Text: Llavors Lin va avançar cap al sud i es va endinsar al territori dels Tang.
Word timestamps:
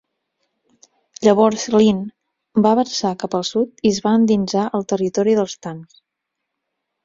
Llavors 1.27 1.65
Lin 1.75 1.99
va 2.67 2.73
avançar 2.77 3.13
cap 3.27 3.39
al 3.43 3.47
sud 3.53 3.87
i 3.87 3.93
es 3.95 4.03
va 4.09 4.17
endinsar 4.23 4.67
al 4.81 4.89
territori 4.97 5.41
dels 5.43 5.59
Tang. 5.67 5.89